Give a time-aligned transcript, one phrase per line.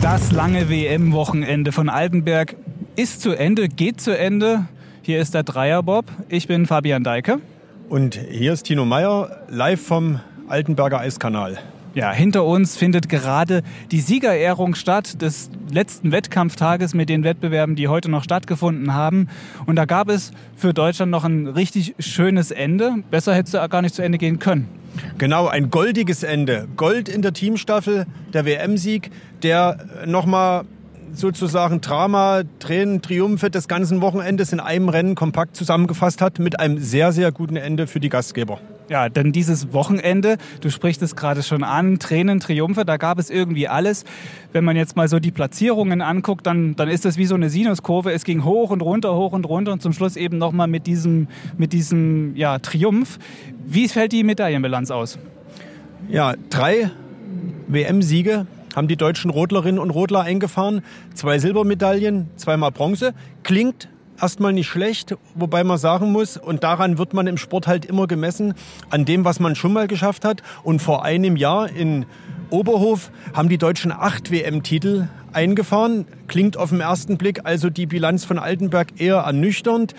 [0.00, 2.56] Das lange WM-Wochenende von Altenberg
[2.96, 4.64] ist zu Ende, geht zu Ende.
[5.02, 6.06] Hier ist der Dreierbob.
[6.30, 7.40] Ich bin Fabian Deike.
[7.90, 11.58] Und hier ist Tino Meyer, live vom Altenberger Eiskanal.
[11.92, 17.88] Ja, hinter uns findet gerade die Siegerehrung statt des letzten Wettkampftages mit den Wettbewerben, die
[17.88, 19.28] heute noch stattgefunden haben.
[19.66, 23.02] Und da gab es für Deutschland noch ein richtig schönes Ende.
[23.10, 24.68] Besser hätte es gar nicht zu Ende gehen können.
[25.18, 26.68] Genau, ein goldiges Ende.
[26.76, 29.10] Gold in der Teamstaffel, der WM-Sieg,
[29.42, 30.64] der nochmal
[31.12, 36.78] sozusagen Drama, Tränen, Triumphe des ganzen Wochenendes in einem Rennen kompakt zusammengefasst hat, mit einem
[36.78, 38.60] sehr, sehr guten Ende für die Gastgeber.
[38.88, 43.30] Ja, denn dieses Wochenende, du sprichst es gerade schon an, Tränen, Triumphe, da gab es
[43.30, 44.04] irgendwie alles.
[44.52, 47.50] Wenn man jetzt mal so die Platzierungen anguckt, dann, dann ist das wie so eine
[47.50, 48.12] Sinuskurve.
[48.12, 51.28] Es ging hoch und runter, hoch und runter und zum Schluss eben nochmal mit diesem,
[51.56, 53.18] mit diesem ja, Triumph.
[53.64, 55.18] Wie fällt die Medaillenbilanz aus?
[56.08, 56.90] Ja, drei
[57.68, 60.82] WM-Siege haben die deutschen Rodlerinnen und Rodler eingefahren.
[61.14, 63.14] Zwei Silbermedaillen, zweimal Bronze.
[63.42, 63.88] Klingt
[64.20, 68.06] erstmal nicht schlecht, wobei man sagen muss, und daran wird man im Sport halt immer
[68.06, 68.54] gemessen,
[68.90, 70.42] an dem, was man schon mal geschafft hat.
[70.62, 72.06] Und vor einem Jahr in
[72.50, 76.06] Oberhof haben die Deutschen acht WM-Titel eingefahren.
[76.28, 79.94] Klingt auf den ersten Blick also die Bilanz von Altenberg eher ernüchternd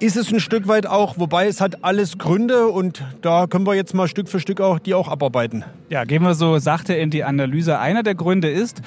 [0.00, 3.74] ist es ein Stück weit auch, wobei es hat alles Gründe und da können wir
[3.74, 5.64] jetzt mal Stück für Stück auch die auch abarbeiten.
[5.88, 7.78] Ja, gehen wir so sachte in die Analyse.
[7.78, 8.82] Einer der Gründe ist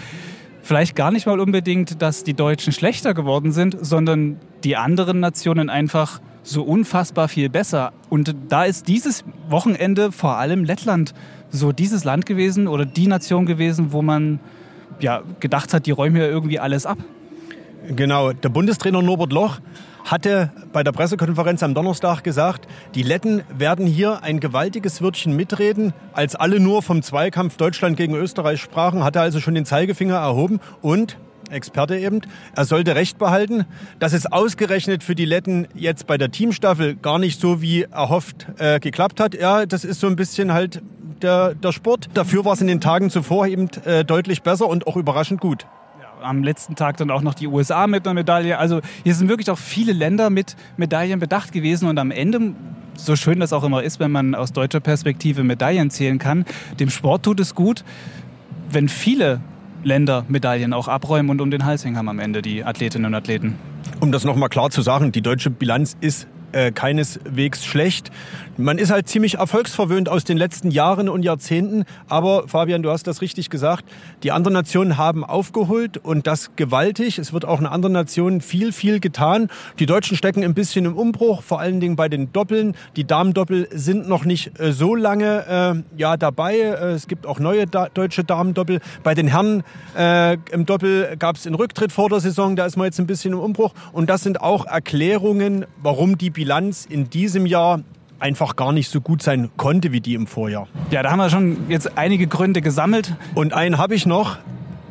[0.62, 5.70] vielleicht gar nicht mal unbedingt, dass die Deutschen schlechter geworden sind, sondern die anderen Nationen
[5.70, 7.94] einfach so unfassbar viel besser.
[8.10, 11.14] Und da ist dieses Wochenende vor allem Lettland
[11.50, 14.40] so dieses Land gewesen oder die Nation gewesen, wo man
[15.00, 16.98] ja gedacht hat, die räumen ja irgendwie alles ab.
[17.96, 19.60] Genau, der Bundestrainer Norbert Loch
[20.04, 25.94] hatte bei der Pressekonferenz am Donnerstag gesagt, die Letten werden hier ein gewaltiges Wörtchen mitreden.
[26.12, 30.16] Als alle nur vom Zweikampf Deutschland gegen Österreich sprachen, hat er also schon den Zeigefinger
[30.16, 31.18] erhoben und
[31.50, 32.20] Experte eben,
[32.58, 33.66] er sollte Recht behalten.
[34.00, 38.48] Dass es ausgerechnet für die Letten jetzt bei der Teamstaffel gar nicht so wie erhofft
[38.58, 40.82] äh, geklappt hat, ja, das ist so ein bisschen halt
[41.22, 42.10] der, der Sport.
[42.14, 45.66] Dafür war es in den Tagen zuvor eben äh, deutlich besser und auch überraschend gut
[46.22, 48.58] am letzten Tag dann auch noch die USA mit einer Medaille.
[48.58, 52.54] Also hier sind wirklich auch viele Länder mit Medaillen bedacht gewesen und am Ende,
[52.96, 56.46] so schön das auch immer ist, wenn man aus deutscher Perspektive Medaillen zählen kann,
[56.80, 57.84] dem Sport tut es gut,
[58.70, 59.42] wenn viele
[59.84, 63.16] Länder Medaillen auch abräumen und um den Hals hängen haben am Ende die Athletinnen und
[63.16, 63.56] Athleten.
[64.00, 68.12] Um das nochmal klar zu sagen, die deutsche Bilanz ist äh, keineswegs schlecht.
[68.60, 71.86] Man ist halt ziemlich erfolgsverwöhnt aus den letzten Jahren und Jahrzehnten.
[72.10, 73.86] Aber Fabian, du hast das richtig gesagt.
[74.24, 77.20] Die anderen Nationen haben aufgeholt und das gewaltig.
[77.20, 79.50] Es wird auch in anderen Nationen viel, viel getan.
[79.78, 82.76] Die Deutschen stecken ein bisschen im Umbruch, vor allen Dingen bei den Doppeln.
[82.96, 86.58] Die Damendoppel sind noch nicht äh, so lange äh, ja, dabei.
[86.58, 88.80] Äh, es gibt auch neue da deutsche Damendoppel.
[89.04, 89.64] Bei den Herren
[89.96, 92.56] äh, im Doppel gab es einen Rücktritt vor der Saison.
[92.56, 93.76] Da ist man jetzt ein bisschen im Umbruch.
[93.92, 96.47] Und das sind auch Erklärungen, warum die Bilanz
[96.90, 97.82] in diesem Jahr
[98.20, 100.68] einfach gar nicht so gut sein konnte wie die im Vorjahr.
[100.92, 103.16] Ja, da haben wir schon jetzt einige Gründe gesammelt.
[103.36, 104.38] Und einen habe ich noch.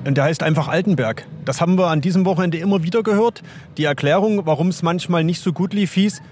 [0.04, 1.26] Und der heißt einfach Altenberg.
[1.44, 3.42] Das haben wir an diesem Wochenende immer wieder gehört.
[3.76, 6.22] Die Erklärung, warum es manchmal nicht so gut lief, hieß,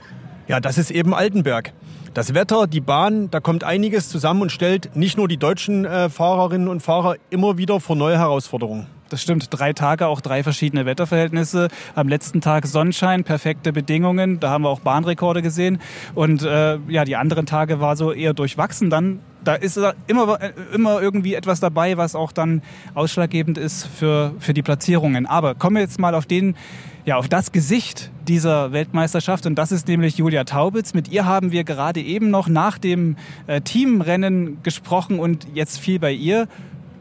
[0.47, 1.73] ja, das ist eben Altenberg.
[2.13, 6.09] Das Wetter, die Bahn, da kommt einiges zusammen und stellt nicht nur die deutschen äh,
[6.09, 8.87] Fahrerinnen und Fahrer immer wieder vor neue Herausforderungen.
[9.11, 11.69] Das stimmt, drei Tage, auch drei verschiedene Wetterverhältnisse.
[11.95, 14.41] Am letzten Tag Sonnenschein, perfekte Bedingungen.
[14.41, 15.79] Da haben wir auch Bahnrekorde gesehen.
[16.15, 18.91] Und äh, ja, die anderen Tage war so eher durchwachsen.
[18.91, 20.39] Dann da ist immer,
[20.73, 22.63] immer irgendwie etwas dabei, was auch dann
[22.95, 25.27] ausschlaggebend ist für, für die Platzierungen.
[25.27, 26.57] Aber kommen wir jetzt mal auf den,
[27.05, 30.95] ja, auf das Gesicht dieser Weltmeisterschaft und das ist nämlich Julia Taubitz.
[30.95, 33.17] Mit ihr haben wir gerade eben noch nach dem
[33.47, 36.49] äh, Teamrennen gesprochen und jetzt fiel bei ihr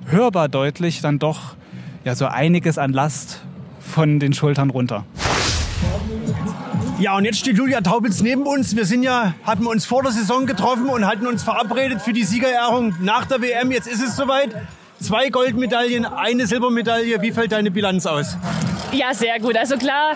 [0.06, 1.56] hörbar deutlich dann doch
[2.04, 3.42] ja so einiges an Last
[3.80, 5.06] von den Schultern runter.
[7.00, 8.76] Ja, und jetzt steht Julia Taubitz neben uns.
[8.76, 12.24] Wir sind ja, hatten uns vor der Saison getroffen und hatten uns verabredet für die
[12.24, 13.72] Siegerehrung nach der WM.
[13.72, 14.56] Jetzt ist es soweit.
[15.02, 17.22] Zwei Goldmedaillen, eine Silbermedaille.
[17.22, 18.38] Wie fällt deine Bilanz aus?
[18.94, 19.58] Ja, sehr gut.
[19.58, 20.16] Also klar,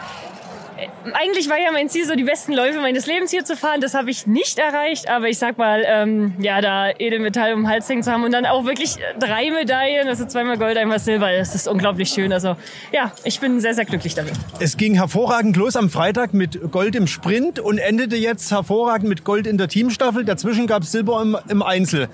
[1.14, 3.82] eigentlich war ja mein Ziel, so die besten Läufe meines Lebens hier zu fahren.
[3.82, 7.70] Das habe ich nicht erreicht, aber ich sag mal, ähm, ja, da Edelmetall um den
[7.70, 11.32] Hals hängen zu haben und dann auch wirklich drei Medaillen, also zweimal Gold, einmal Silber,
[11.32, 12.32] das ist unglaublich schön.
[12.34, 12.56] Also
[12.92, 14.34] ja, ich bin sehr, sehr glücklich damit.
[14.60, 19.24] Es ging hervorragend los am Freitag mit Gold im Sprint und endete jetzt hervorragend mit
[19.24, 20.26] Gold in der Teamstaffel.
[20.26, 22.10] Dazwischen gab es Silber im, im Einzel.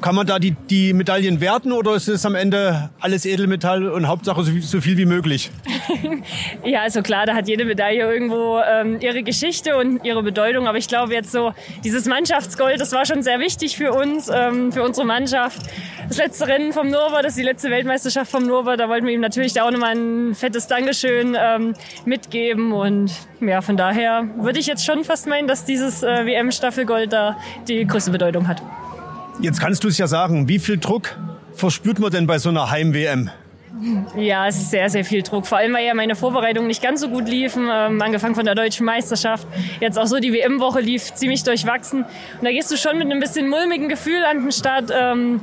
[0.00, 4.08] Kann man da die, die Medaillen werten oder ist es am Ende alles Edelmetall und
[4.08, 5.50] Hauptsache so, so viel wie möglich?
[6.64, 10.66] ja, also klar, da hat jede Medaille irgendwo ähm, ihre Geschichte und ihre Bedeutung.
[10.66, 11.52] Aber ich glaube jetzt so,
[11.82, 15.60] dieses Mannschaftsgold, das war schon sehr wichtig für uns, ähm, für unsere Mannschaft.
[16.08, 19.14] Das letzte Rennen vom Nova, das ist die letzte Weltmeisterschaft vom Nova, da wollten wir
[19.14, 21.74] ihm natürlich da auch nochmal ein fettes Dankeschön ähm,
[22.04, 22.72] mitgeben.
[22.72, 27.36] Und ja, von daher würde ich jetzt schon fast meinen, dass dieses äh, WM-Staffelgold da
[27.68, 28.62] die größte Bedeutung hat.
[29.44, 31.18] Jetzt kannst du es ja sagen, wie viel Druck
[31.52, 33.28] verspürt man denn bei so einer Heim-WM?
[34.16, 35.46] Ja, es ist sehr, sehr viel Druck.
[35.46, 37.68] Vor allem, weil ja meine Vorbereitungen nicht ganz so gut liefen.
[37.70, 39.46] Ähm, angefangen von der deutschen Meisterschaft.
[39.80, 42.04] Jetzt auch so die WM-Woche lief ziemlich durchwachsen.
[42.04, 44.90] Und da gehst du schon mit einem bisschen mulmigen Gefühl an den Start.
[44.98, 45.42] Ähm,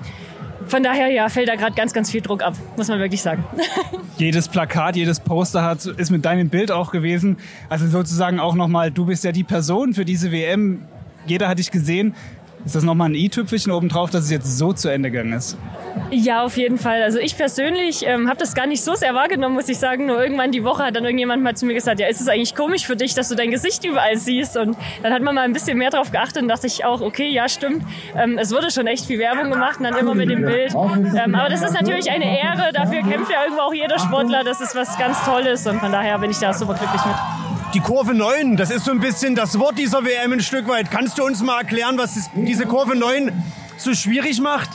[0.65, 3.43] von daher ja, fällt da gerade ganz, ganz viel Druck ab, muss man wirklich sagen.
[4.17, 7.37] jedes Plakat, jedes Poster hat, ist mit deinem Bild auch gewesen.
[7.69, 10.87] Also sozusagen auch nochmal, du bist ja die Person für diese WM.
[11.27, 12.15] Jeder hat dich gesehen.
[12.65, 15.57] Ist das nochmal ein i-Tüpfelchen obendrauf, dass es jetzt so zu Ende gegangen ist?
[16.11, 17.01] Ja, auf jeden Fall.
[17.03, 20.05] Also ich persönlich ähm, habe das gar nicht so sehr wahrgenommen, muss ich sagen.
[20.05, 22.55] Nur irgendwann die Woche hat dann irgendjemand mal zu mir gesagt, ja, ist es eigentlich
[22.55, 24.57] komisch für dich, dass du dein Gesicht überall siehst?
[24.57, 27.29] Und dann hat man mal ein bisschen mehr drauf geachtet und dachte ich auch, okay,
[27.29, 27.83] ja, stimmt.
[28.15, 30.73] Ähm, es wurde schon echt viel Werbung gemacht und dann immer mit dem Bild.
[30.73, 32.71] Ähm, aber das ist natürlich eine Ehre.
[32.73, 34.43] Dafür kämpft ja irgendwo auch jeder Sportler.
[34.43, 37.15] Das ist was ganz Tolles und von daher bin ich da super glücklich mit.
[37.73, 40.91] Die Kurve 9, das ist so ein bisschen das Wort dieser WM ein Stück weit.
[40.91, 43.31] Kannst du uns mal erklären, was diese Kurve 9
[43.77, 44.69] so schwierig macht?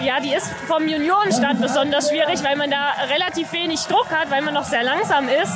[0.00, 4.42] Ja, die ist vom Juniorenstand besonders schwierig, weil man da relativ wenig Druck hat, weil
[4.42, 5.52] man noch sehr langsam ist.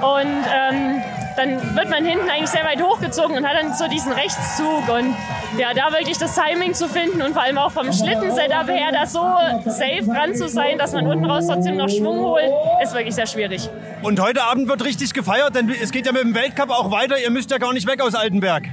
[0.00, 1.02] Und ähm,
[1.36, 4.88] dann wird man hinten eigentlich sehr weit hochgezogen und hat dann so diesen Rechtszug.
[4.88, 5.16] Und
[5.58, 9.06] ja, da wirklich das Timing zu finden und vor allem auch vom Schlitten-Setup her, da
[9.06, 9.20] so
[9.64, 12.50] safe dran zu sein, dass man unten raus trotzdem noch Schwung holt,
[12.82, 13.68] ist wirklich sehr schwierig.
[14.02, 17.18] Und heute Abend wird richtig gefeiert, denn es geht ja mit dem Weltcup auch weiter.
[17.18, 18.68] Ihr müsst ja gar nicht weg aus Altenberg.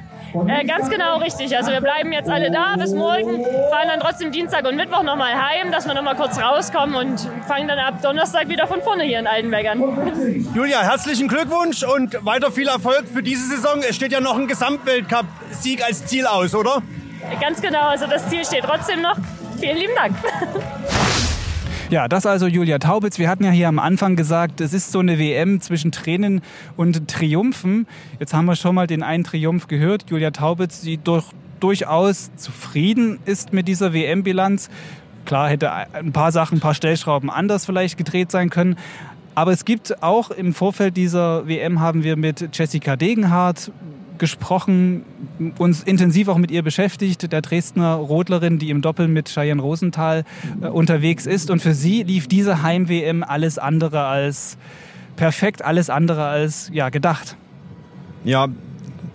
[0.48, 1.56] Äh, ganz genau richtig.
[1.56, 5.34] Also wir bleiben jetzt alle da bis morgen, fahren dann trotzdem Dienstag und Mittwoch nochmal
[5.34, 9.20] heim, dass wir nochmal kurz rauskommen und fangen dann ab Donnerstag wieder von vorne hier
[9.20, 9.82] in Altenberg an.
[10.56, 13.82] Julia, herzlichen Glückwunsch und weiter viel Erfolg für diese Saison.
[13.88, 16.82] Es steht ja noch ein Gesamtweltcup-Sieg als Ziel aus, oder?
[17.40, 19.16] Ganz genau, also das Ziel steht trotzdem noch.
[19.60, 20.16] Vielen lieben Dank.
[21.92, 23.20] Ja, das also Julia Taubitz.
[23.20, 26.40] Wir hatten ja hier am Anfang gesagt, es ist so eine WM zwischen Tränen
[26.78, 27.86] und Triumphen.
[28.18, 30.10] Jetzt haben wir schon mal den einen Triumph gehört.
[30.10, 31.26] Julia Taubitz, die durch,
[31.60, 34.70] durchaus zufrieden ist mit dieser WM-Bilanz.
[35.26, 38.78] Klar hätte ein paar Sachen, ein paar Stellschrauben anders vielleicht gedreht sein können.
[39.36, 43.70] Aber es gibt auch im Vorfeld dieser WM haben wir mit Jessica Degenhardt
[44.22, 45.04] gesprochen,
[45.58, 50.26] uns intensiv auch mit ihr beschäftigt, der Dresdner Rodlerin, die im Doppel mit Cheyenne Rosenthal
[50.62, 51.50] äh, unterwegs ist.
[51.50, 54.58] Und für sie lief diese Heim-WM alles andere als
[55.16, 57.36] perfekt, alles andere als ja, gedacht.
[58.24, 58.48] Ja,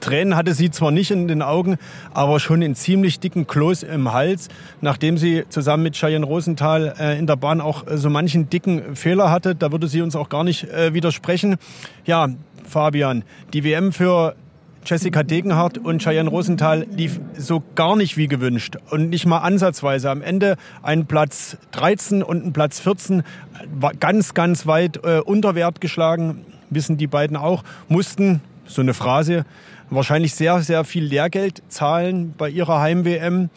[0.00, 1.76] Tränen hatte sie zwar nicht in den Augen,
[2.12, 4.49] aber schon einen ziemlich dicken Kloß im Hals,
[4.81, 8.97] nachdem sie zusammen mit Cheyenne Rosenthal äh, in der Bahn auch äh, so manchen dicken
[8.97, 9.55] Fehler hatte.
[9.55, 11.58] Da würde sie uns auch gar nicht äh, widersprechen.
[12.05, 12.29] Ja,
[12.64, 13.23] Fabian,
[13.53, 14.35] die WM für
[14.87, 20.09] Jessica Degenhardt und Cheyenne Rosenthal lief so gar nicht wie gewünscht und nicht mal ansatzweise.
[20.11, 23.25] Am Ende ein Platz 13 und ein Platz 14
[23.75, 28.94] war ganz, ganz weit äh, unter Wert geschlagen, wissen die beiden auch, mussten, so eine
[28.94, 29.44] Phrase,
[29.91, 33.50] wahrscheinlich sehr, sehr viel Lehrgeld zahlen bei ihrer Heim-WM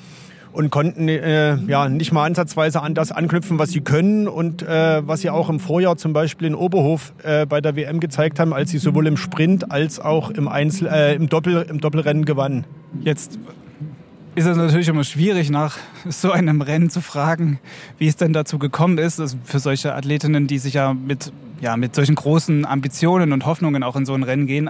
[0.52, 5.06] und konnten äh, ja nicht mal ansatzweise an das anknüpfen, was sie können und äh,
[5.08, 8.54] was sie auch im Vorjahr zum Beispiel in Oberhof äh, bei der WM gezeigt haben,
[8.54, 12.66] als sie sowohl im Sprint als auch im Einzel, äh, im Doppel, im Doppelrennen gewannen.
[13.02, 13.40] Jetzt
[14.36, 15.78] ist es natürlich immer schwierig, nach
[16.10, 17.60] so einem Rennen zu fragen,
[17.98, 19.22] wie es denn dazu gekommen ist.
[19.44, 23.96] Für solche Athletinnen, die sich ja mit, ja mit solchen großen Ambitionen und Hoffnungen auch
[23.96, 24.70] in so ein Rennen gehen.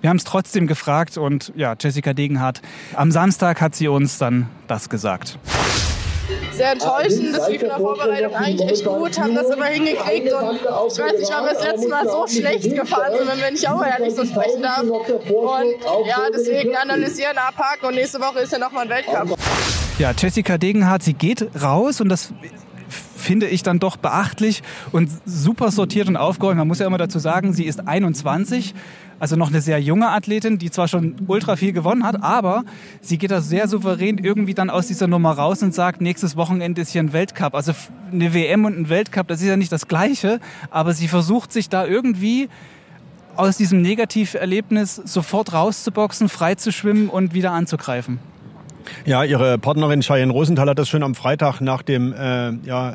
[0.00, 2.62] Wir haben es trotzdem gefragt und ja, Jessica Degenhardt,
[2.94, 5.38] am Samstag hat sie uns dann das gesagt
[6.52, 7.36] sehr enttäuschend.
[7.36, 11.18] Das lief in der Vorbereitung eigentlich echt gut, haben das immer hingekriegt und ich weiß
[11.18, 14.14] nicht, wann wir das letzte Mal so schlecht gefahren sind, wenn wir nicht auch ehrlich
[14.14, 14.82] so sprechen darf.
[14.82, 19.38] Und ja, deswegen analysieren, abhaken und nächste Woche ist ja nochmal ein Weltcup.
[19.98, 22.32] Ja, Jessica Degenhardt, sie geht raus und das
[23.24, 24.62] finde ich dann doch beachtlich
[24.92, 26.58] und super sortiert und aufgeräumt.
[26.58, 28.74] Man muss ja immer dazu sagen, sie ist 21
[29.18, 32.64] also noch eine sehr junge Athletin, die zwar schon ultra viel gewonnen hat, aber
[33.00, 36.82] sie geht da sehr souverän irgendwie dann aus dieser Nummer raus und sagt, nächstes Wochenende
[36.82, 37.54] ist hier ein Weltcup.
[37.54, 37.72] Also
[38.12, 40.40] eine WM und ein Weltcup, das ist ja nicht das Gleiche,
[40.70, 42.48] aber sie versucht sich da irgendwie
[43.36, 48.18] aus diesem Negativerlebnis sofort rauszuboxen, frei zu schwimmen und wieder anzugreifen.
[49.04, 52.94] Ja, ihre Partnerin Cheyenne Rosenthal hat das schon am Freitag nach dem, äh, ja,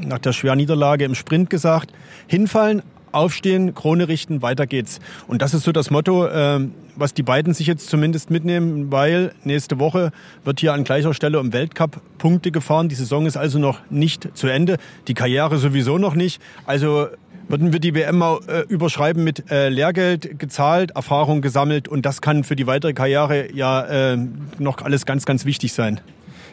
[0.00, 1.92] nach der schweren Niederlage im Sprint gesagt.
[2.26, 5.00] Hinfallen, aufstehen, Krone richten, weiter geht's.
[5.28, 6.60] Und das ist so das Motto, äh,
[6.96, 10.10] was die beiden sich jetzt zumindest mitnehmen, weil nächste Woche
[10.44, 12.88] wird hier an gleicher Stelle um Weltcup Punkte gefahren.
[12.88, 14.76] Die Saison ist also noch nicht zu Ende,
[15.08, 16.40] die Karriere sowieso noch nicht.
[16.66, 17.08] Also
[17.48, 22.20] würden wir die WM mal äh, überschreiben mit äh, Lehrgeld gezahlt, Erfahrung gesammelt und das
[22.20, 24.18] kann für die weitere Karriere ja äh,
[24.58, 26.00] noch alles ganz, ganz wichtig sein.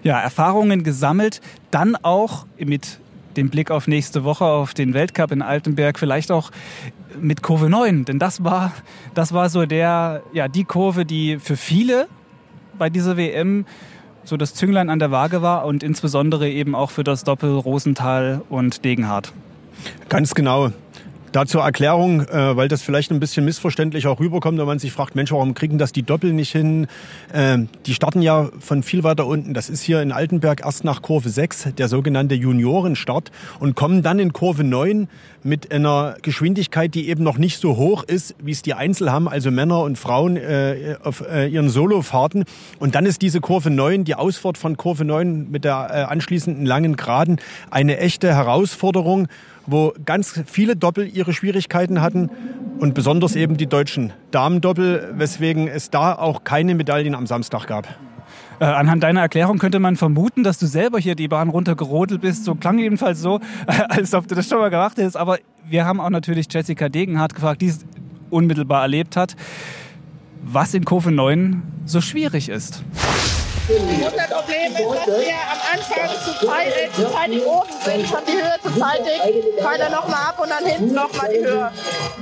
[0.04, 3.00] Ja, Erfahrungen gesammelt, dann auch mit
[3.38, 6.52] dem Blick auf nächste Woche, auf den Weltcup in Altenberg, vielleicht auch
[7.20, 8.06] mit Kurve 9.
[8.06, 8.74] Denn das war,
[9.14, 12.08] das war so der, ja, die Kurve, die für viele
[12.78, 13.66] bei dieser WM
[14.24, 18.42] so das Zünglein an der Waage war und insbesondere eben auch für das Doppel Rosenthal
[18.50, 19.34] und Degenhardt.
[20.10, 20.72] Ganz genau.
[21.32, 24.92] Da zur Erklärung, äh, weil das vielleicht ein bisschen missverständlich auch rüberkommt, wenn man sich
[24.92, 26.88] fragt, Mensch, warum kriegen das die Doppel nicht hin?
[27.34, 29.54] Ähm, die starten ja von viel weiter unten.
[29.54, 34.20] Das ist hier in Altenberg erst nach Kurve 6, der sogenannte Juniorenstart, und kommen dann
[34.20, 35.08] in Kurve 9
[35.42, 39.30] mit einer Geschwindigkeit, die eben noch nicht so hoch ist, wie es die Einzel haben,
[39.30, 42.44] also Männer und Frauen äh, auf äh, ihren Solofahrten.
[42.78, 46.66] Und dann ist diese Kurve 9, die Ausfahrt von Kurve 9 mit der äh, anschließenden
[46.66, 47.38] langen Geraden,
[47.70, 49.30] eine echte Herausforderung
[49.68, 52.32] wo ganz viele Doppel ihre Schwierigkeiten hatten
[52.80, 57.88] und besonders eben die deutschen Damendoppel, weswegen es da auch keine Medaillen am Samstag gab.
[58.60, 62.44] Äh, anhand deiner Erklärung könnte man vermuten, dass du selber hier die Bahn runtergerodelt bist.
[62.44, 63.40] So klang jedenfalls so,
[63.90, 65.16] als ob du das schon mal gemacht hättest.
[65.16, 65.38] Aber
[65.70, 67.86] wir haben auch natürlich Jessica Degenhardt gefragt, die es
[68.32, 69.36] unmittelbar erlebt hat,
[70.44, 72.84] was in Kurve 9 so schwierig ist.
[73.72, 78.34] Unser Problem ist, dass wir am Anfang zu, zeit, äh, zeitig oben sind, schon die
[78.34, 81.72] Höhe zu zeitig, dann nochmal ab und dann hinten nochmal die Höhe.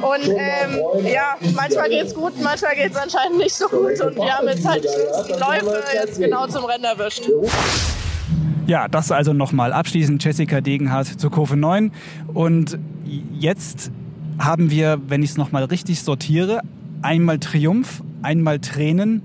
[0.02, 4.16] Und ähm, ja, manchmal geht es gut, manchmal geht es anscheinend nicht so gut und
[4.16, 7.28] wir haben jetzt halt die Läufe jetzt genau zum Rennen erwischt.
[8.68, 11.92] Ja, das also nochmal abschließend Jessica Degenhardt zur Kurve 9.
[12.32, 12.78] Und
[13.40, 13.90] jetzt
[14.38, 16.62] haben wir, wenn ich es nochmal richtig sortiere,
[17.02, 19.24] einmal Triumph, einmal Tränen,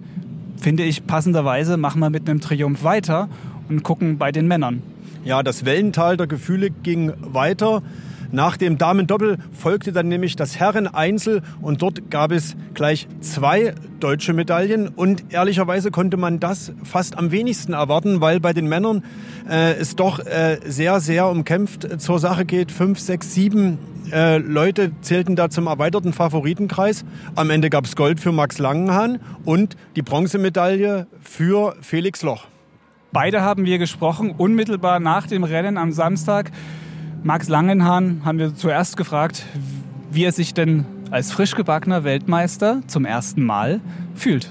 [0.61, 3.29] finde ich passenderweise, machen wir mit einem Triumph weiter
[3.69, 4.83] und gucken bei den Männern.
[5.25, 7.83] Ja, das Wellental der Gefühle ging weiter.
[8.35, 14.33] Nach dem Damen-Doppel folgte dann nämlich das Herren-Einzel und dort gab es gleich zwei deutsche
[14.33, 19.05] Medaillen und ehrlicherweise konnte man das fast am wenigsten erwarten, weil bei den Männern
[19.49, 22.73] äh, es doch äh, sehr, sehr umkämpft zur Sache geht.
[22.73, 23.79] Fünf, sechs, sieben
[24.11, 27.05] äh, Leute zählten da zum erweiterten Favoritenkreis.
[27.37, 32.47] Am Ende gab es Gold für Max Langenhahn und die Bronzemedaille für Felix Loch.
[33.13, 36.51] Beide haben wir gesprochen, unmittelbar nach dem Rennen am Samstag.
[37.25, 39.45] Max Langenhahn haben wir zuerst gefragt,
[40.11, 43.81] wie er sich denn als frisch gebackener Weltmeister zum ersten Mal
[44.15, 44.51] fühlt.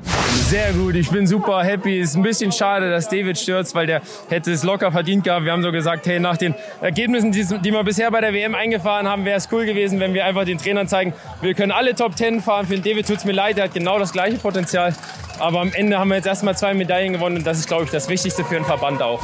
[0.50, 2.00] Sehr gut, ich bin super happy.
[2.00, 5.46] Ist ein bisschen schade, dass David stürzt, weil der hätte es locker verdient gehabt.
[5.46, 9.08] Wir haben so gesagt, hey, nach den Ergebnissen, die wir bisher bei der WM eingefahren
[9.08, 12.16] haben, wäre es cool gewesen, wenn wir einfach den Trainern zeigen, wir können alle Top
[12.16, 12.66] Ten fahren.
[12.66, 14.96] Für den David tut es mir leid, der hat genau das gleiche Potenzial.
[15.38, 17.92] Aber am Ende haben wir jetzt erstmal zwei Medaillen gewonnen und das ist, glaube ich,
[17.92, 19.22] das Wichtigste für den Verband auch.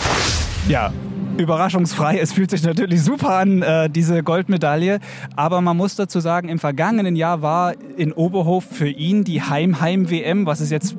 [0.68, 0.94] Ja,
[1.40, 2.20] überraschungsfrei.
[2.20, 5.00] Es fühlt sich natürlich super an, äh, diese Goldmedaille.
[5.36, 10.46] Aber man muss dazu sagen, im vergangenen Jahr war in Oberhof für ihn die Heim-Heim-WM,
[10.46, 10.96] was es jetzt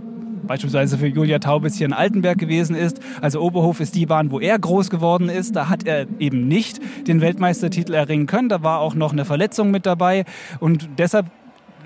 [0.50, 2.98] beispielsweise für Julia Taubitz hier in Altenberg gewesen ist.
[3.20, 5.54] Also Oberhof ist die Bahn, wo er groß geworden ist.
[5.54, 8.48] Da hat er eben nicht den Weltmeistertitel erringen können.
[8.48, 10.24] Da war auch noch eine Verletzung mit dabei.
[10.58, 11.26] Und deshalb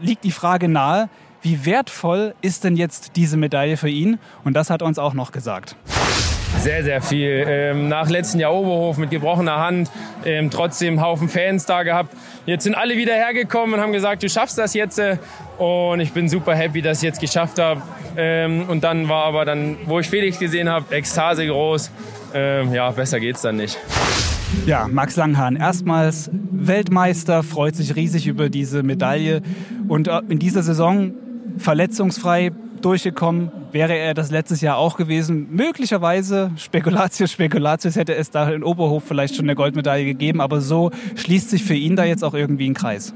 [0.00, 1.10] liegt die Frage nahe,
[1.42, 4.18] wie wertvoll ist denn jetzt diese Medaille für ihn?
[4.44, 5.76] Und das hat uns auch noch gesagt.
[6.60, 7.44] Sehr, sehr viel.
[7.46, 9.90] Ähm, nach letzten Jahr Oberhof mit gebrochener Hand,
[10.24, 12.16] ähm, trotzdem Haufen Fans da gehabt.
[12.46, 14.98] Jetzt sind alle wieder hergekommen und haben gesagt, du schaffst das jetzt.
[14.98, 15.18] Äh,
[15.58, 17.82] und ich bin super happy, dass ich jetzt geschafft habe.
[18.16, 21.90] Ähm, und dann war aber dann, wo ich Felix gesehen habe, Ekstase groß.
[22.32, 23.78] Ähm, ja, besser geht's dann nicht.
[24.66, 29.42] Ja, Max Langhahn, erstmals Weltmeister, freut sich riesig über diese Medaille
[29.88, 31.12] und äh, in dieser Saison
[31.58, 32.52] verletzungsfrei
[32.84, 33.50] durchgekommen.
[33.72, 35.48] Wäre er das letztes Jahr auch gewesen.
[35.50, 40.40] Möglicherweise, Spekulatius, Spekulatius, hätte es da in Oberhof vielleicht schon eine Goldmedaille gegeben.
[40.40, 43.14] Aber so schließt sich für ihn da jetzt auch irgendwie ein Kreis.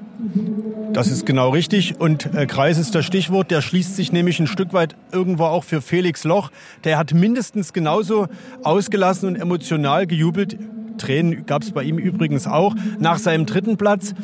[0.93, 2.01] Das ist genau richtig.
[2.01, 3.51] Und äh, Kreis ist das Stichwort.
[3.51, 6.51] Der schließt sich nämlich ein Stück weit irgendwo auch für Felix Loch.
[6.85, 8.27] Der hat mindestens genauso
[8.63, 10.57] ausgelassen und emotional gejubelt
[10.99, 14.15] Tränen gab es bei ihm übrigens auch nach seinem dritten Platz.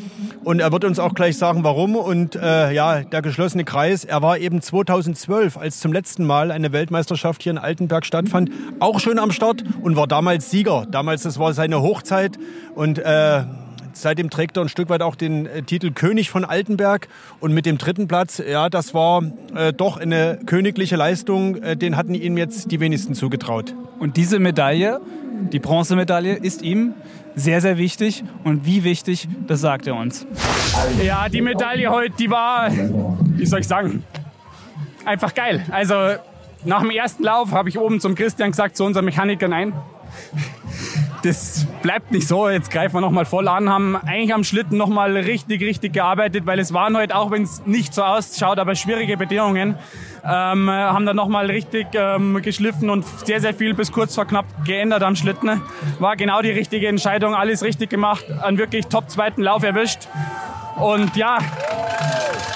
[0.45, 1.97] Und er wird uns auch gleich sagen, warum.
[1.97, 6.73] Und äh, ja, der geschlossene Kreis, er war eben 2012, als zum letzten Mal eine
[6.73, 10.87] Weltmeisterschaft hier in Altenberg stattfand, auch schon am Start und war damals Sieger.
[10.90, 12.38] Damals, das war seine Hochzeit.
[12.75, 13.45] Und äh,
[13.95, 17.09] seitdem trägt er ein Stück weit auch den äh, Titel König von Altenberg.
[17.41, 19.23] Und mit dem dritten Platz, ja, das war
[19.55, 21.57] äh, doch eine königliche Leistung.
[21.63, 23.75] Äh, den hatten ihm jetzt die wenigsten zugetraut.
[23.99, 25.01] Und diese Medaille,
[25.53, 26.95] die Bronzemedaille, ist ihm
[27.35, 28.25] sehr, sehr wichtig.
[28.45, 30.27] Und wie wichtig, das sagt er uns.
[31.03, 34.05] Ja, die Medaille heute, die war, wie soll ich sagen,
[35.05, 35.65] einfach geil.
[35.71, 35.95] Also
[36.65, 39.73] nach dem ersten Lauf habe ich oben zum Christian gesagt, zu unserem Mechaniker, nein,
[41.25, 42.49] das bleibt nicht so.
[42.49, 46.59] Jetzt greifen wir nochmal voll an, haben eigentlich am Schlitten nochmal richtig, richtig gearbeitet, weil
[46.59, 49.76] es waren heute, auch wenn es nicht so ausschaut, aber schwierige Bedingungen,
[50.25, 54.45] ähm, haben dann nochmal richtig ähm, geschliffen und sehr, sehr viel bis kurz vor knapp
[54.64, 55.62] geändert am Schlitten.
[55.99, 60.09] War genau die richtige Entscheidung, alles richtig gemacht, einen wirklich top zweiten Lauf erwischt.
[60.76, 61.38] Und ja,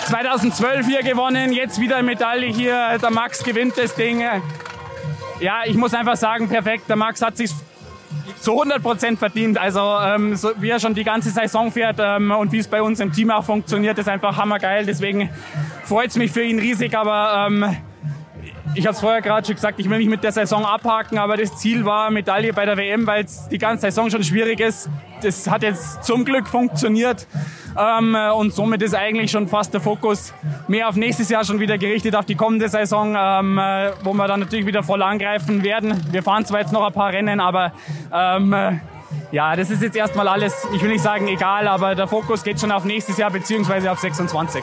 [0.06, 2.98] 2012 hier gewonnen, jetzt wieder Medaille hier.
[3.00, 4.22] Der Max gewinnt das Ding.
[5.40, 6.84] Ja, ich muss einfach sagen, perfekt.
[6.88, 7.52] Der Max hat sich
[8.40, 9.58] zu 100 Prozent verdient.
[9.58, 12.82] Also ähm, so, wie er schon die ganze Saison fährt ähm, und wie es bei
[12.82, 14.86] uns im Team auch funktioniert, ist einfach hammergeil.
[14.86, 15.30] Deswegen
[15.84, 16.96] freut es mich für ihn riesig.
[16.96, 17.76] Aber ähm,
[18.74, 21.36] ich habe es vorher gerade schon gesagt, ich will nicht mit der Saison abhaken, aber
[21.36, 24.88] das Ziel war Medaille bei der WM, weil es die ganze Saison schon schwierig ist.
[25.22, 27.26] Das hat jetzt zum Glück funktioniert.
[27.76, 30.32] Ähm, und somit ist eigentlich schon fast der Fokus
[30.66, 34.26] mehr auf nächstes Jahr schon wieder gerichtet, auf die kommende Saison, ähm, äh, wo wir
[34.26, 35.94] dann natürlich wieder voll angreifen werden.
[36.10, 37.72] Wir fahren zwar jetzt noch ein paar Rennen, aber
[38.12, 38.72] ähm, äh,
[39.30, 42.60] ja, das ist jetzt erstmal alles, ich will nicht sagen egal, aber der Fokus geht
[42.60, 44.62] schon auf nächstes Jahr beziehungsweise auf 26.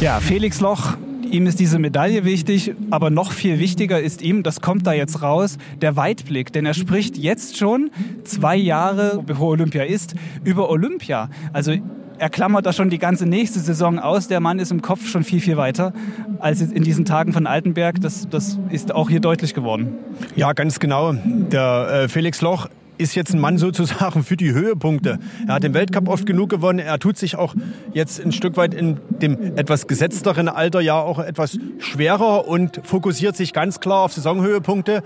[0.00, 0.94] Ja, Felix Loch
[1.36, 5.22] ihm ist diese Medaille wichtig, aber noch viel wichtiger ist ihm, das kommt da jetzt
[5.22, 6.52] raus, der Weitblick.
[6.52, 7.90] Denn er spricht jetzt schon
[8.24, 10.14] zwei Jahre, bevor Olympia ist,
[10.44, 11.28] über Olympia.
[11.52, 11.74] Also
[12.18, 14.28] er klammert da schon die ganze nächste Saison aus.
[14.28, 15.92] Der Mann ist im Kopf schon viel, viel weiter
[16.38, 18.00] als in diesen Tagen von Altenberg.
[18.00, 19.92] Das, das ist auch hier deutlich geworden.
[20.34, 21.12] Ja, ganz genau.
[21.12, 25.18] Der äh, Felix Loch ist jetzt ein Mann sozusagen für die Höhepunkte.
[25.46, 26.78] Er hat den Weltcup oft genug gewonnen.
[26.78, 27.54] Er tut sich auch
[27.92, 33.36] jetzt ein Stück weit in dem etwas gesetzteren Alter ja auch etwas schwerer und fokussiert
[33.36, 35.02] sich ganz klar auf Saisonhöhepunkte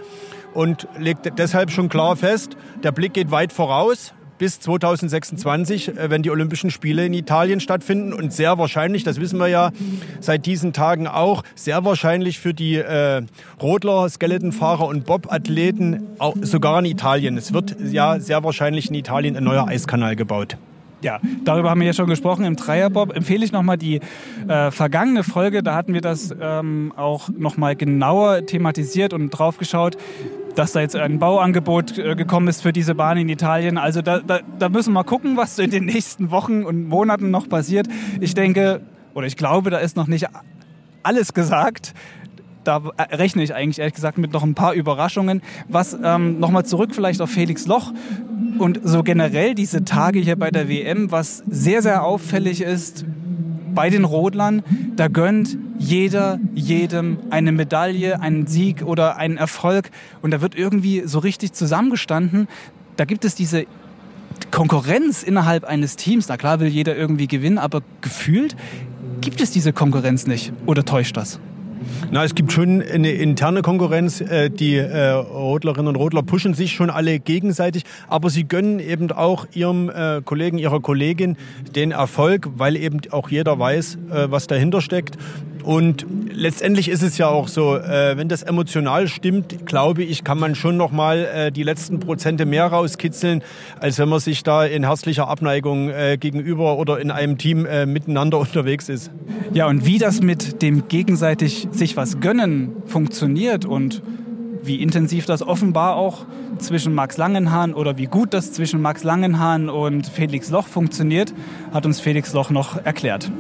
[0.55, 6.23] und legt deshalb schon klar fest, der Blick geht weit voraus bis 2026, äh, wenn
[6.23, 8.13] die Olympischen Spiele in Italien stattfinden.
[8.13, 9.71] Und sehr wahrscheinlich, das wissen wir ja
[10.19, 13.23] seit diesen Tagen auch, sehr wahrscheinlich für die äh,
[13.63, 16.09] Rodler, Skeletonfahrer und Bobathleten
[16.41, 17.37] sogar in Italien.
[17.37, 20.57] Es wird ja sehr wahrscheinlich in Italien ein neuer Eiskanal gebaut.
[21.03, 23.17] Ja, darüber haben wir ja schon gesprochen im Dreierbob.
[23.17, 24.01] Empfehle ich nochmal die
[24.49, 29.97] äh, vergangene Folge, da hatten wir das ähm, auch nochmal genauer thematisiert und drauf geschaut,
[30.57, 33.79] dass da jetzt ein Bauangebot äh, gekommen ist für diese Bahn in Italien.
[33.79, 37.49] Also da, da, da müssen wir gucken, was in den nächsten Wochen und Monaten noch
[37.49, 37.87] passiert.
[38.21, 38.83] Ich denke,
[39.15, 40.27] oder ich glaube, da ist noch nicht
[41.03, 41.95] alles gesagt
[42.65, 45.43] da rechne ich eigentlich ehrlich gesagt mit noch ein paar Überraschungen.
[45.69, 47.93] Was ähm, nochmal zurück vielleicht auf Felix Loch
[48.59, 53.05] und so generell diese Tage hier bei der WM, was sehr, sehr auffällig ist
[53.75, 54.63] bei den Rodlern,
[54.97, 59.91] da gönnt jeder jedem eine Medaille, einen Sieg oder einen Erfolg
[60.23, 62.49] und da wird irgendwie so richtig zusammengestanden.
[62.97, 63.65] Da gibt es diese
[64.51, 66.29] Konkurrenz innerhalb eines Teams.
[66.29, 68.57] Na klar will jeder irgendwie gewinnen, aber gefühlt
[69.21, 70.53] gibt es diese Konkurrenz nicht.
[70.67, 71.41] Oder täuscht das?
[72.11, 74.21] Na, es gibt schon eine interne Konkurrenz.
[74.21, 79.13] Äh, die äh, Rodlerinnen und Rodler pushen sich schon alle gegenseitig, aber sie gönnen eben
[79.13, 81.37] auch ihrem äh, Kollegen, ihrer Kollegin
[81.75, 85.17] den Erfolg, weil eben auch jeder weiß, was dahinter steckt.
[85.63, 90.39] Und letztendlich ist es ja auch so, äh, wenn das emotional stimmt, glaube ich, kann
[90.39, 93.43] man schon noch mal äh, die letzten Prozente mehr rauskitzeln,
[93.79, 97.87] als wenn man sich da in herzlicher Abneigung äh, gegenüber oder in einem Team äh,
[97.87, 99.11] miteinander unterwegs ist.
[99.53, 104.03] Ja, und wie das mit dem gegenseitig sich was gönnen funktioniert und
[104.63, 106.27] wie intensiv das offenbar auch
[106.59, 111.33] zwischen Max Langenhahn oder wie gut das zwischen Max Langenhahn und Felix Loch funktioniert,
[111.73, 113.31] hat uns Felix Loch noch erklärt.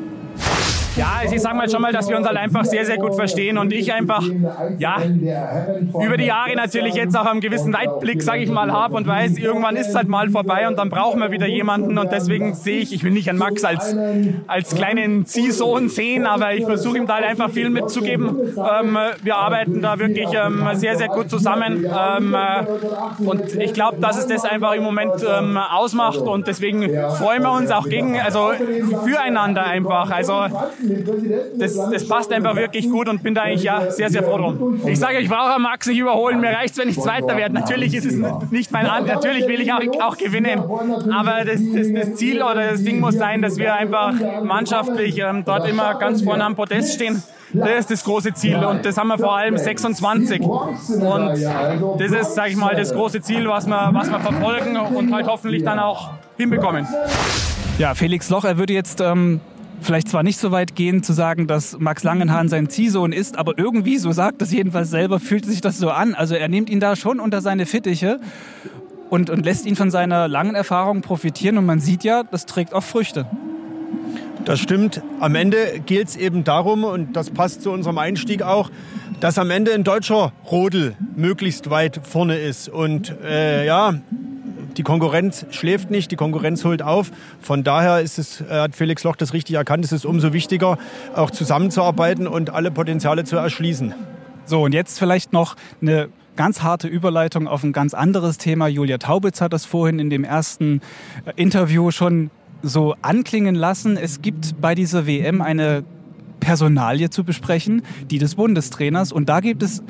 [0.96, 3.14] Ja, also ich sage mal schon mal, dass wir uns halt einfach sehr, sehr gut
[3.14, 4.24] verstehen und ich einfach,
[4.79, 9.07] ja, über die Jahre natürlich jetzt auch einen gewissen Weitblick, sage ich mal, habe und
[9.07, 12.55] weiß, irgendwann ist es halt mal vorbei und dann brauchen wir wieder jemanden und deswegen
[12.55, 13.94] sehe ich, ich will nicht an Max als,
[14.46, 18.37] als kleinen Ziehsohn sehen, aber ich versuche ihm da halt einfach viel mitzugeben.
[18.57, 23.98] Ähm, wir arbeiten da wirklich ähm, sehr, sehr gut zusammen ähm, äh, und ich glaube,
[24.00, 26.83] dass es das einfach im Moment ähm, ausmacht und deswegen
[27.16, 28.53] freuen wir uns auch gegen, also
[29.05, 30.11] füreinander einfach.
[30.11, 30.46] Also
[31.59, 34.81] das, das passt einfach wirklich gut und bin da eigentlich ja sehr, sehr froh drum.
[34.87, 36.40] Ich sage, ich brauche Max nicht überholen.
[36.40, 37.55] Mir reicht es, wenn ich Zweiter werde.
[37.55, 38.16] Natürlich ist es
[38.51, 40.61] nicht mein An Natürlich will ich auch, auch gewinnen.
[41.12, 45.45] Aber das, das, das, Ziel oder das Ding muss sein, dass wir einfach mannschaftlich ähm,
[45.45, 47.23] dort immer ganz vorne am Podest stehen.
[47.53, 50.40] das ist das große Ziel und das haben wir vor allem 26.
[50.43, 51.29] Und
[51.99, 55.27] das ist, sage ich mal, das große Ziel, was wir, was wir verfolgen und halt
[55.27, 56.87] hoffentlich dann auch hinbekommen.
[57.79, 59.40] Ja, Felix Loch, er würde jetzt ähm,
[59.81, 63.59] vielleicht zwar nicht so weit gehen zu sagen, dass Max Langenhahn sein Ziehsohn ist, aber
[63.59, 66.14] irgendwie, so sagt es jedenfalls selber, fühlt sich das so an.
[66.14, 68.21] Also er nimmt ihn da schon unter seine Fittiche
[69.09, 72.75] und, und lässt ihn von seiner langen Erfahrung profitieren und man sieht ja, das trägt
[72.75, 73.27] auch Früchte.
[74.45, 75.03] Das stimmt.
[75.21, 78.71] Am Ende geht es eben darum, und das passt zu unserem Einstieg auch,
[79.21, 82.69] dass am Ende ein deutscher Rodel möglichst weit vorne ist.
[82.69, 83.95] Und äh, ja,
[84.81, 87.12] die Konkurrenz schläft nicht, die Konkurrenz holt auf.
[87.43, 90.79] Von daher ist es, äh, hat Felix Loch das richtig erkannt, es ist umso wichtiger,
[91.14, 93.93] auch zusammenzuarbeiten und alle Potenziale zu erschließen.
[94.47, 98.69] So, und jetzt vielleicht noch eine ganz harte Überleitung auf ein ganz anderes Thema.
[98.69, 100.81] Julia Taubitz hat das vorhin in dem ersten
[101.27, 102.31] äh, Interview schon
[102.62, 103.99] so anklingen lassen.
[103.99, 105.85] Es gibt bei dieser WM eine
[106.40, 109.12] Personalie zu besprechen, die des Bundestrainers.
[109.12, 109.83] Und da gibt es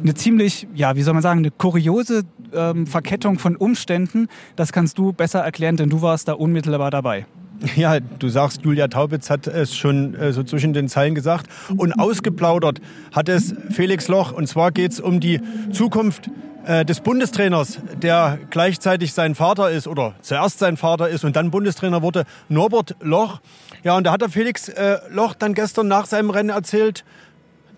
[0.00, 2.22] eine ziemlich, ja, wie soll man sagen, eine kuriose
[2.56, 4.28] ähm, Verkettung von Umständen.
[4.56, 7.26] Das kannst du besser erklären, denn du warst da unmittelbar dabei.
[7.74, 11.46] Ja, du sagst, Julia Taubitz hat es schon äh, so zwischen den Zeilen gesagt.
[11.76, 12.80] Und ausgeplaudert
[13.12, 14.32] hat es Felix Loch.
[14.32, 15.40] Und zwar geht es um die
[15.72, 16.30] Zukunft
[16.66, 21.50] äh, des Bundestrainers, der gleichzeitig sein Vater ist oder zuerst sein Vater ist und dann
[21.50, 23.40] Bundestrainer wurde, Norbert Loch.
[23.84, 27.04] Ja, und da hat der Felix äh, Loch dann gestern nach seinem Rennen erzählt,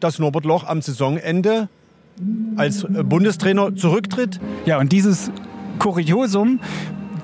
[0.00, 1.68] dass Norbert Loch am Saisonende
[2.56, 4.40] als äh, Bundestrainer zurücktritt.
[4.66, 5.30] Ja, und dieses
[5.78, 6.60] Kuriosum,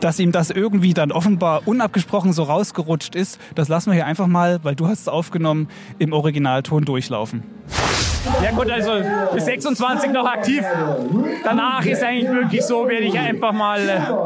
[0.01, 4.27] dass ihm das irgendwie dann offenbar unabgesprochen so rausgerutscht ist, das lassen wir hier einfach
[4.27, 7.43] mal, weil du hast es aufgenommen, im Originalton durchlaufen.
[8.43, 8.91] Ja gut, also
[9.35, 10.63] bis 26 noch aktiv.
[11.43, 13.81] Danach ist eigentlich wirklich so, werde ich einfach mal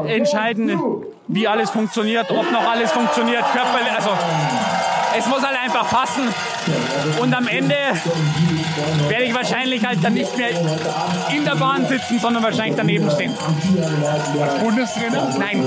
[0.05, 0.79] äh, entscheiden,
[1.27, 4.09] wie alles funktioniert, ob noch alles funktioniert, körperlich, also
[5.17, 6.23] es muss halt einfach passen.
[7.21, 7.75] Und am Ende
[9.07, 10.49] werde ich wahrscheinlich halt dann nicht mehr
[11.35, 13.33] in der Bahn sitzen, sondern wahrscheinlich daneben stehen.
[14.41, 15.33] Als Bundestrainer?
[15.37, 15.63] Nein.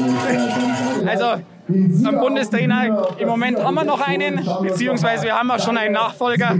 [1.06, 1.42] Also
[2.06, 6.52] am Bundestrainer, im Moment haben wir noch einen, beziehungsweise wir haben auch schon einen Nachfolger,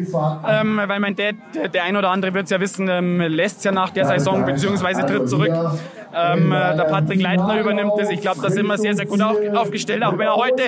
[0.49, 1.35] ähm, weil mein Dad,
[1.73, 4.45] der ein oder andere wird es ja wissen, ähm, lässt es ja nach der Saison,
[4.45, 5.53] beziehungsweise tritt zurück.
[6.15, 8.11] Ähm, äh, der Patrick Leitner übernimmt das.
[8.11, 10.65] Ich glaube, da sind wir sehr, sehr gut auf, aufgestellt, auch wenn er heute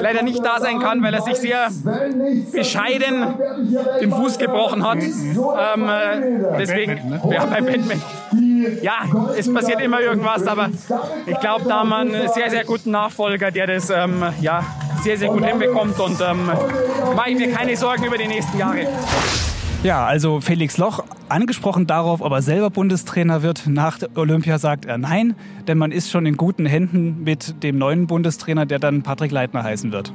[0.00, 1.68] leider nicht da sein kann, weil er sich sehr
[2.52, 3.34] bescheiden
[4.00, 4.98] den Fuß gebrochen hat.
[4.98, 8.00] Ähm, äh, deswegen, ja, bei Batman.
[8.82, 9.04] Ja,
[9.36, 10.70] es passiert immer irgendwas, aber
[11.26, 14.64] ich glaube, da haben wir einen sehr, sehr guten Nachfolger, der das ähm, ja,
[15.02, 16.46] sehr, sehr gut hinbekommt und ähm,
[17.16, 18.86] mache ich mir keine Sorgen über die nächsten Jahre.
[19.84, 23.68] Ja, also Felix Loch, angesprochen darauf, ob er selber Bundestrainer wird.
[23.68, 25.36] Nach Olympia sagt er nein,
[25.68, 29.62] denn man ist schon in guten Händen mit dem neuen Bundestrainer, der dann Patrick Leitner
[29.62, 30.12] heißen wird.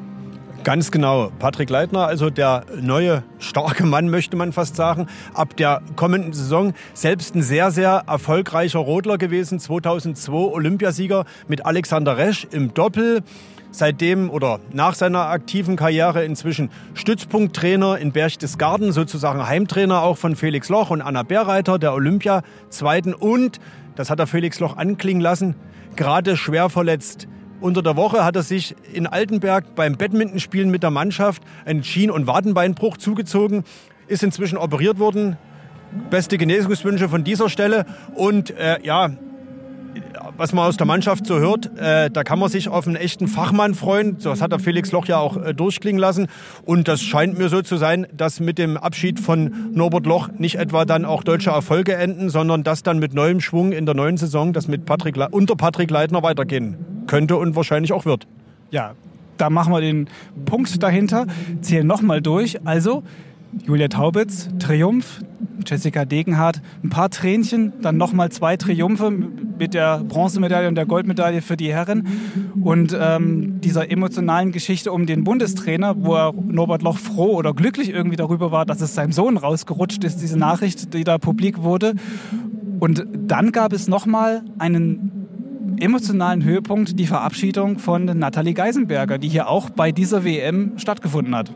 [0.64, 1.30] Ganz genau.
[1.40, 6.72] Patrick Leitner, also der neue starke Mann, möchte man fast sagen, ab der kommenden Saison
[6.94, 9.60] selbst ein sehr, sehr erfolgreicher Rodler gewesen.
[9.60, 13.24] 2002 Olympiasieger mit Alexander Resch im Doppel.
[13.72, 20.70] Seitdem oder nach seiner aktiven Karriere inzwischen Stützpunkttrainer in Berchtesgaden, sozusagen Heimtrainer auch von Felix
[20.70, 23.14] Loch und Anna Bärreiter, der Olympia-Zweiten.
[23.14, 23.60] Und,
[23.96, 25.56] das hat der Felix Loch anklingen lassen,
[25.98, 27.28] gerade schwer verletzt.
[27.64, 32.12] Unter der Woche hat er sich in Altenberg beim Badmintonspielen mit der Mannschaft einen Schien-
[32.12, 33.64] und Wadenbeinbruch zugezogen,
[34.08, 35.38] ist inzwischen operiert worden.
[36.10, 37.86] Beste Genesungswünsche von dieser Stelle.
[38.16, 39.12] Und äh, ja,
[40.38, 43.28] was man aus der Mannschaft so hört, äh, da kann man sich auf einen echten
[43.28, 44.18] Fachmann freuen.
[44.18, 46.28] Das hat der Felix Loch ja auch äh, durchklingen lassen.
[46.66, 50.56] Und das scheint mir so zu sein, dass mit dem Abschied von Norbert Loch nicht
[50.56, 54.18] etwa dann auch deutsche Erfolge enden, sondern dass dann mit neuem Schwung in der neuen
[54.18, 58.28] Saison das mit Patrick, unter Patrick Leitner weitergehen könnte und wahrscheinlich auch wird.
[58.72, 58.94] Ja,
[59.38, 60.08] da machen wir den
[60.46, 61.28] Punkt dahinter,
[61.62, 62.66] zählen nochmal durch.
[62.66, 63.04] Also
[63.66, 65.22] Julia Taubitz, Triumph,
[65.66, 71.42] Jessica Degenhardt, ein paar Tränchen, dann nochmal zwei Triumphe mit der Bronzemedaille und der Goldmedaille
[71.42, 72.08] für die Herren
[72.62, 78.16] und ähm, dieser emotionalen Geschichte um den Bundestrainer, wo Norbert Loch froh oder glücklich irgendwie
[78.16, 81.94] darüber war, dass es seinem Sohn rausgerutscht ist, diese Nachricht, die da publik wurde.
[82.80, 85.12] Und dann gab es nochmal einen
[85.80, 91.52] emotionalen Höhepunkt, die Verabschiedung von Nathalie Geisenberger, die hier auch bei dieser WM stattgefunden hat.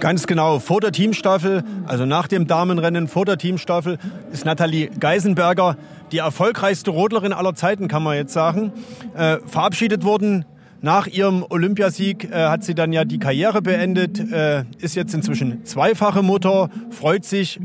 [0.00, 0.60] Ganz genau.
[0.60, 3.98] Vor der Teamstaffel, also nach dem Damenrennen vor der Teamstaffel,
[4.32, 5.76] ist Nathalie Geisenberger,
[6.10, 8.72] die erfolgreichste Rodlerin aller Zeiten, kann man jetzt sagen,
[9.14, 10.46] äh, verabschiedet worden.
[10.80, 15.66] Nach ihrem Olympiasieg äh, hat sie dann ja die Karriere beendet, äh, ist jetzt inzwischen
[15.66, 17.60] zweifache Mutter, freut sich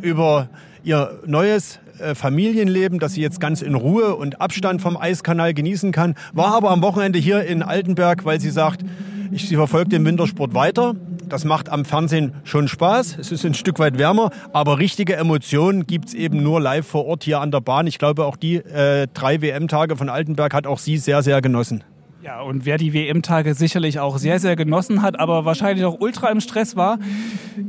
[0.00, 0.48] über
[0.84, 5.90] ihr neues äh, Familienleben, das sie jetzt ganz in Ruhe und Abstand vom Eiskanal genießen
[5.90, 8.84] kann, war aber am Wochenende hier in Altenberg, weil sie sagt,
[9.32, 10.94] ich, sie verfolgt den Wintersport weiter
[11.30, 13.16] das macht am Fernsehen schon Spaß.
[13.18, 17.24] Es ist ein Stück weit wärmer, aber richtige Emotionen gibt's eben nur live vor Ort
[17.24, 17.86] hier an der Bahn.
[17.86, 21.84] Ich glaube, auch die äh, drei WM-Tage von Altenberg hat auch sie sehr, sehr genossen.
[22.22, 26.28] Ja, und wer die WM-Tage sicherlich auch sehr, sehr genossen hat, aber wahrscheinlich auch ultra
[26.28, 26.98] im Stress war,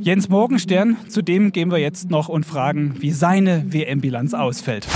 [0.00, 0.98] Jens Morgenstern.
[1.08, 4.86] Zu dem gehen wir jetzt noch und fragen, wie seine WM-Bilanz ausfällt.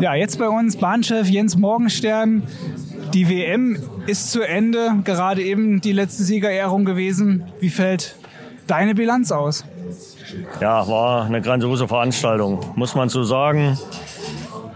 [0.00, 2.42] Ja, jetzt bei uns Bahnchef Jens Morgenstern.
[3.14, 7.44] Die WM ist zu Ende, gerade eben die letzte Siegerehrung gewesen.
[7.60, 8.16] Wie fällt
[8.66, 9.64] deine Bilanz aus?
[10.60, 13.78] Ja, war eine grandiose Veranstaltung, muss man so sagen.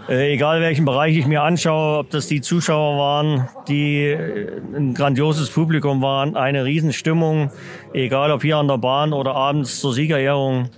[0.08, 4.94] Äh, egal welchen Bereich ich mir anschaue, ob das die Zuschauer waren, die äh, ein
[4.94, 7.50] grandioses Publikum waren, eine Riesenstimmung,
[7.92, 10.68] egal ob hier an der Bahn oder abends zur Siegerehrung.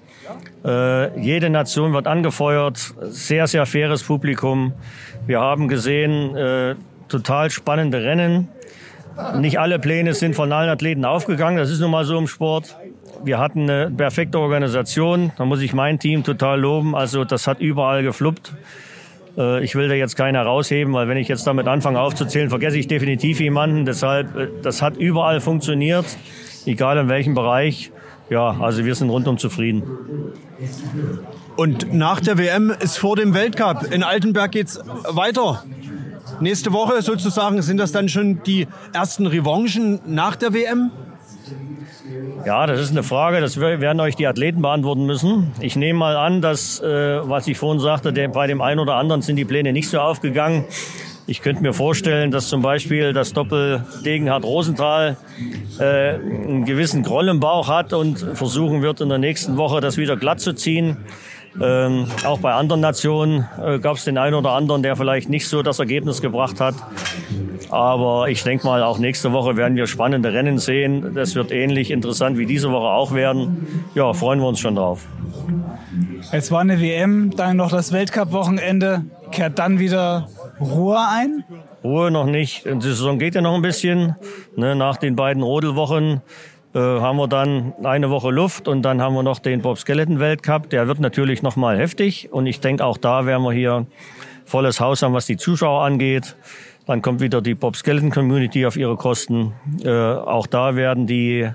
[0.64, 4.72] Äh, jede Nation wird angefeuert, sehr, sehr faires Publikum.
[5.26, 6.74] Wir haben gesehen, äh,
[7.08, 8.48] total spannende Rennen.
[9.36, 12.76] Nicht alle Pläne sind von allen Athleten aufgegangen, das ist nun mal so im Sport.
[13.24, 16.94] Wir hatten eine perfekte Organisation, da muss ich mein Team total loben.
[16.94, 18.52] Also das hat überall gefluppt.
[19.36, 22.78] Äh, ich will da jetzt keinen herausheben, weil wenn ich jetzt damit anfange aufzuzählen, vergesse
[22.78, 23.84] ich definitiv jemanden.
[23.84, 26.06] Deshalb, äh, das hat überall funktioniert,
[26.66, 27.90] egal in welchem Bereich.
[28.30, 29.82] Ja, also wir sind rundum zufrieden.
[31.56, 33.92] Und nach der WM ist vor dem Weltcup.
[33.92, 35.64] In Altenberg geht's weiter.
[36.40, 40.90] Nächste Woche sozusagen sind das dann schon die ersten Revanchen nach der WM?
[42.46, 45.52] Ja, das ist eine Frage, das werden euch die Athleten beantworten müssen.
[45.60, 48.94] Ich nehme mal an, dass, äh, was ich vorhin sagte, der, bei dem einen oder
[48.94, 50.64] anderen sind die Pläne nicht so aufgegangen.
[51.28, 55.18] Ich könnte mir vorstellen, dass zum Beispiel das Doppel Degenhard Rosenthal
[55.78, 59.98] äh, einen gewissen Groll im Bauch hat und versuchen wird, in der nächsten Woche das
[59.98, 60.96] wieder glatt zu ziehen.
[61.60, 65.48] Ähm, auch bei anderen Nationen äh, gab es den einen oder anderen, der vielleicht nicht
[65.48, 66.76] so das Ergebnis gebracht hat.
[67.68, 71.14] Aber ich denke mal, auch nächste Woche werden wir spannende Rennen sehen.
[71.14, 73.82] Das wird ähnlich interessant wie diese Woche auch werden.
[73.94, 75.04] Ja, freuen wir uns schon drauf.
[76.32, 79.04] Es war eine WM, dann noch das Weltcup-Wochenende.
[79.30, 80.28] Kehrt dann wieder
[80.60, 81.44] Ruhe ein?
[81.84, 82.64] Ruhe noch nicht.
[82.64, 84.16] Die Saison geht ja noch ein bisschen.
[84.56, 86.22] Ne, nach den beiden Rodelwochen
[86.74, 90.20] äh, haben wir dann eine Woche Luft und dann haben wir noch den Bob Skeleton
[90.20, 90.70] Weltcup.
[90.70, 93.86] Der wird natürlich noch mal heftig und ich denke auch da werden wir hier
[94.44, 96.36] volles Haus haben, was die Zuschauer angeht.
[96.86, 99.52] Dann kommt wieder die Bob Skeleton Community auf ihre Kosten.
[99.84, 101.48] Äh, auch da werden die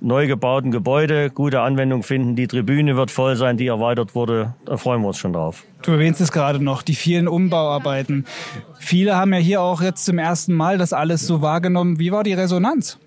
[0.00, 2.36] neu gebauten Gebäude gute Anwendung finden.
[2.36, 4.54] Die Tribüne wird voll sein, die erweitert wurde.
[4.64, 5.64] Da freuen wir uns schon drauf.
[5.82, 8.26] Du erwähnst es gerade noch, die vielen Umbauarbeiten.
[8.78, 11.98] Viele haben ja hier auch jetzt zum ersten Mal das alles so wahrgenommen.
[11.98, 12.98] Wie war die Resonanz?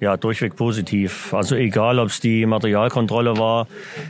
[0.00, 1.34] Ja, durchweg positiv.
[1.34, 3.66] Also egal, ob es die Materialkontrolle war,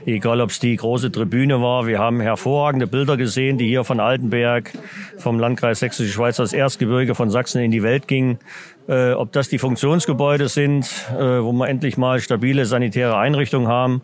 [0.06, 1.88] egal, ob es die große Tribüne war.
[1.88, 4.70] Wir haben hervorragende Bilder gesehen, die hier von Altenberg,
[5.18, 8.38] vom Landkreis Sächsische Schweiz, das Erzgebirge von Sachsen in die Welt gingen.
[8.88, 14.02] Äh, ob das die Funktionsgebäude sind, äh, wo wir endlich mal stabile sanitäre Einrichtungen haben.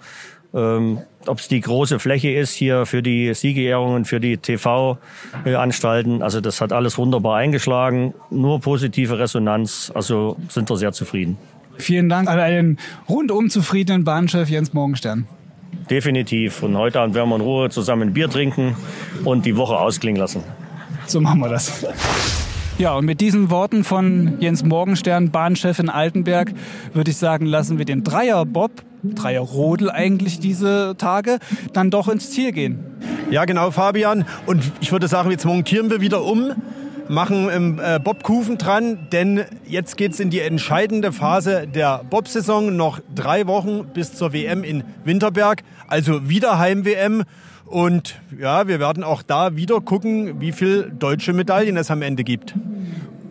[0.55, 6.23] Ähm, ob es die große Fläche ist hier für die Siegerehrungen, für die TV-Anstalten.
[6.23, 8.13] Also das hat alles wunderbar eingeschlagen.
[8.31, 9.93] Nur positive Resonanz.
[9.95, 11.39] Also sind wir sehr zufrieden.
[11.79, 15.27] Vielen Dank an einen rundum zufriedenen Bahnchef Jens Morgenstern.
[15.91, 16.63] Definitiv.
[16.63, 18.77] Und heute Abend werden wir in Ruhe zusammen ein Bier trinken
[19.25, 20.43] und die Woche ausklingen lassen.
[21.07, 21.87] So machen wir das.
[22.79, 26.53] Ja, und mit diesen Worten von Jens Morgenstern, Bahnchef in Altenberg,
[26.93, 28.71] würde ich sagen, lassen wir den Dreier-Bob,
[29.03, 31.39] Dreier-Rodel eigentlich diese Tage,
[31.73, 32.81] dann doch ins Ziel gehen.
[33.31, 34.27] Ja, genau, Fabian.
[34.45, 36.53] Und ich würde sagen, jetzt montieren wir wieder um
[37.09, 42.77] machen im äh, Bobkufen dran, denn jetzt geht's in die entscheidende Phase der Bobsaison.
[42.77, 47.25] Noch drei Wochen bis zur WM in Winterberg, also wieder Heim-WM.
[47.67, 52.23] Und ja, wir werden auch da wieder gucken, wie viel deutsche Medaillen es am Ende
[52.23, 52.55] gibt.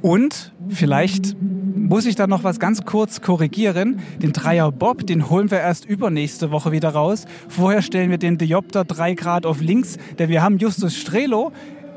[0.02, 4.00] Und vielleicht muss ich da noch was ganz kurz korrigieren.
[4.22, 7.26] Den Dreier Bob, den holen wir erst übernächste Woche wieder raus.
[7.48, 11.52] Vorher stellen wir den Diopter 3 Grad auf links, denn wir haben Justus Strelo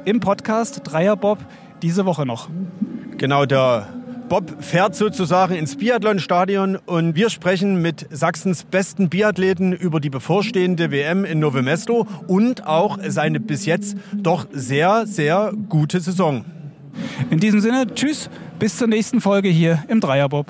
[0.05, 1.38] im Podcast Dreier Bob
[1.83, 2.49] diese Woche noch.
[3.17, 3.88] Genau, der
[4.29, 10.91] Bob fährt sozusagen ins Biathlonstadion und wir sprechen mit Sachsens besten Biathleten über die bevorstehende
[10.91, 16.45] WM in Novo Mesto und auch seine bis jetzt doch sehr, sehr gute Saison.
[17.31, 20.47] In diesem Sinne, tschüss, bis zur nächsten Folge hier im Dreierbob.